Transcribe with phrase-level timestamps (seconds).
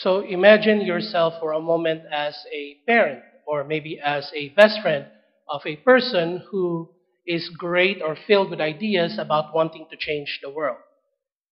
[0.00, 5.06] So imagine yourself for a moment as a parent or maybe as a best friend
[5.46, 6.88] of a person who
[7.26, 10.78] is great or filled with ideas about wanting to change the world.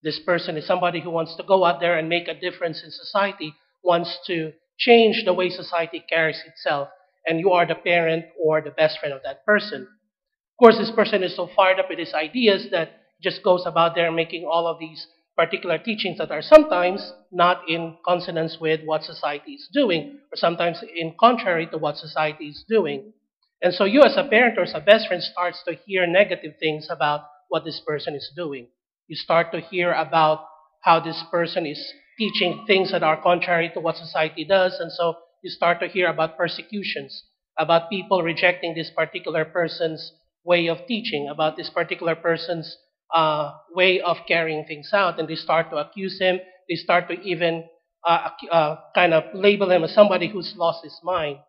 [0.03, 2.91] This person is somebody who wants to go out there and make a difference in
[2.91, 3.53] society,
[3.83, 6.89] wants to change the way society carries itself,
[7.27, 9.83] and you are the parent or the best friend of that person.
[9.83, 13.95] Of course, this person is so fired up with his ideas that just goes about
[13.95, 15.07] there making all of these
[15.39, 20.83] particular teachings that are sometimes not in consonance with what society is doing, or sometimes
[20.97, 23.13] in contrary to what society is doing.
[23.61, 26.55] And so you as a parent or as a best friend starts to hear negative
[26.59, 28.67] things about what this person is doing.
[29.07, 30.43] You start to hear about
[30.81, 31.81] how this person is
[32.17, 36.09] teaching things that are contrary to what society does, and so you start to hear
[36.09, 37.23] about persecutions,
[37.57, 40.11] about people rejecting this particular person's
[40.43, 42.75] way of teaching, about this particular person's
[43.13, 46.39] uh, way of carrying things out, and they start to accuse him.
[46.67, 47.65] They start to even
[48.07, 51.39] uh, uh, kind of label him as somebody who's lost his mind.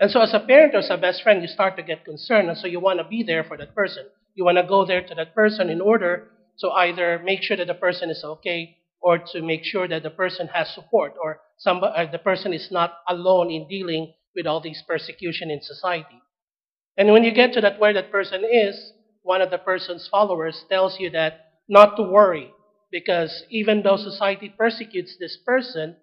[0.00, 2.48] And so, as a parent or as a best friend, you start to get concerned,
[2.48, 4.04] and so you want to be there for that person.
[4.34, 6.28] You want to go there to that person in order
[6.60, 10.10] to either make sure that the person is okay, or to make sure that the
[10.10, 14.60] person has support, or somebody, uh, the person is not alone in dealing with all
[14.60, 16.20] these persecution in society.
[16.96, 18.92] And when you get to that where that person is,
[19.28, 22.50] one of the person's followers tells you that not to worry
[22.90, 25.94] because even though society persecutes this person,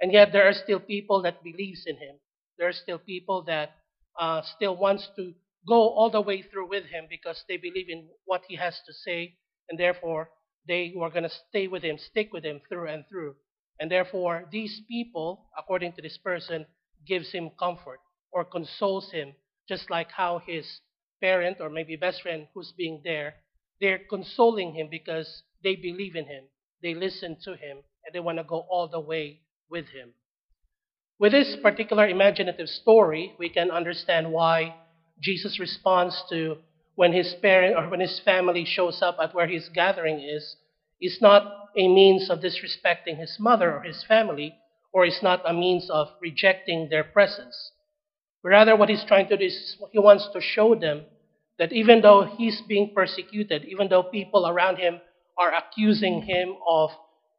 [0.00, 2.16] and yet there are still people that believes in him.
[2.58, 3.70] There are still people that
[4.18, 5.32] uh, still wants to
[5.68, 8.92] go all the way through with him because they believe in what he has to
[8.92, 9.36] say,
[9.70, 10.30] and therefore
[10.66, 13.36] they were going to stay with him, stick with him through and through.
[13.78, 16.66] And therefore, these people, according to this person,
[17.06, 18.00] gives him comfort
[18.32, 19.34] or consoles him,
[19.68, 20.80] just like how his
[21.22, 23.34] parent or maybe best friend who's being there,
[23.80, 26.44] they're consoling him because they believe in him,
[26.82, 30.12] they listen to him, and they want to go all the way with him.
[31.18, 34.74] With this particular imaginative story, we can understand why
[35.20, 36.58] Jesus responds to
[36.96, 40.56] when his parent or when his family shows up at where his gathering is,
[41.00, 44.54] is not a means of disrespecting his mother or his family,
[44.92, 47.70] or is not a means of rejecting their presence.
[48.44, 51.04] Rather, what he's trying to do is he wants to show them
[51.58, 55.00] that even though he's being persecuted, even though people around him
[55.38, 56.90] are accusing him of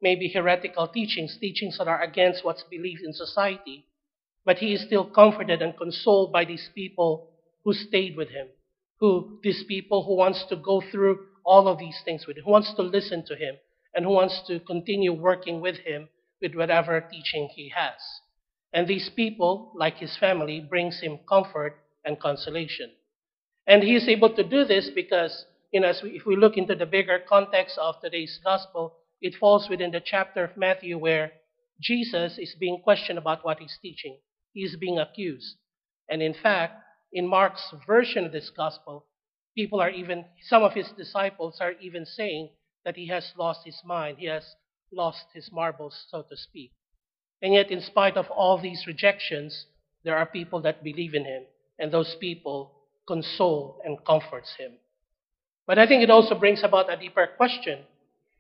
[0.02, 3.86] maybe heretical teachings, teachings that are against what's believed in society,
[4.46, 7.30] but he is still comforted and consoled by these people
[7.64, 8.48] who stayed with him,
[9.00, 12.52] who these people who wants to go through all of these things with him, who
[12.52, 13.56] wants to listen to him,
[13.96, 16.08] and who wants to continue working with him
[16.42, 17.94] with whatever teaching he has.
[18.74, 22.90] And these people, like his family, brings him comfort and consolation.
[23.68, 26.76] And he is able to do this because, you know, we, if we look into
[26.76, 31.32] the bigger context of today's gospel, it falls within the chapter of Matthew where
[31.80, 34.18] Jesus is being questioned about what he's teaching.
[34.54, 35.56] He is being accused.
[36.10, 36.82] And in fact,
[37.14, 39.06] in Mark's version of this gospel,
[39.56, 42.50] people are even, some of his disciples are even saying
[42.86, 44.18] that he has lost his mind.
[44.18, 44.44] He has
[44.92, 46.72] lost his marbles, so to speak.
[47.44, 49.66] And yet, in spite of all these rejections,
[50.06, 51.44] there are people that believe in him,
[51.78, 52.72] and those people
[53.06, 54.72] console and comforts him.
[55.68, 57.80] But I think it also brings about a deeper question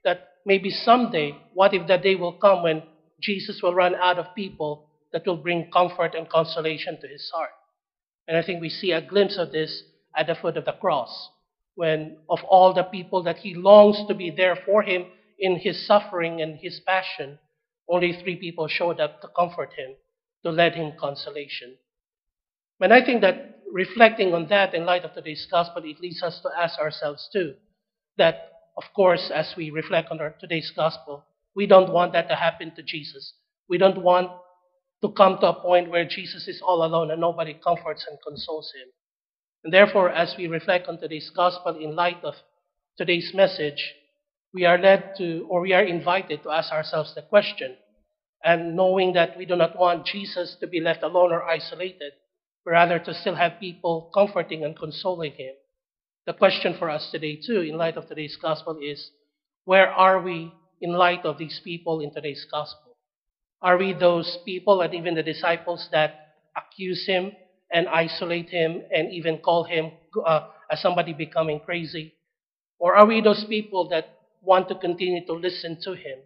[0.05, 2.83] that maybe someday, what if that day will come when
[3.21, 7.51] Jesus will run out of people that will bring comfort and consolation to his heart?
[8.27, 9.83] And I think we see a glimpse of this
[10.15, 11.29] at the foot of the cross,
[11.75, 15.85] when of all the people that he longs to be there for him in his
[15.85, 17.37] suffering and his passion,
[17.93, 19.95] only three people showed up to comfort him,
[20.43, 21.75] to lend him consolation.
[22.81, 26.39] And I think that reflecting on that in light of today's gospel, it leads us
[26.41, 27.53] to ask ourselves too
[28.17, 28.35] that,
[28.77, 31.23] of course, as we reflect on our, today's gospel,
[31.55, 33.33] we don't want that to happen to Jesus.
[33.69, 34.31] We don't want
[35.03, 38.73] to come to a point where Jesus is all alone and nobody comforts and consoles
[38.75, 38.89] him.
[39.63, 42.33] And therefore, as we reflect on today's gospel in light of
[42.97, 43.93] today's message,
[44.53, 47.75] we are led to, or we are invited to ask ourselves the question,
[48.43, 52.13] and knowing that we do not want Jesus to be left alone or isolated,
[52.65, 55.53] but rather to still have people comforting and consoling him.
[56.25, 59.11] The question for us today, too, in light of today's gospel, is
[59.65, 62.97] where are we in light of these people in today's gospel?
[63.61, 67.31] Are we those people and even the disciples that accuse him
[67.71, 69.91] and isolate him and even call him
[70.25, 72.13] uh, as somebody becoming crazy?
[72.79, 76.19] Or are we those people that want to continue to listen to him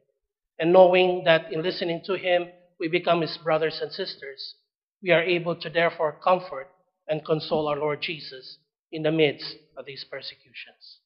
[0.59, 2.48] and knowing that in listening to him,
[2.80, 4.56] we become his brothers and sisters?
[5.01, 6.69] we are able to therefore comfort
[7.07, 8.57] and console our Lord Jesus
[8.92, 11.00] in the midst of these persecutions.